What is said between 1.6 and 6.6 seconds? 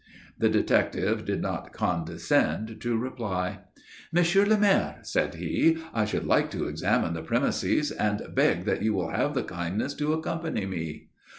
condescend to reply. "Monsieur le Maire," said he, "I should like